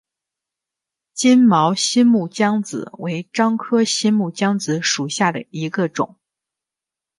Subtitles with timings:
[1.13, 6.15] 金毛新木姜子为樟科新木姜子属下的一个种。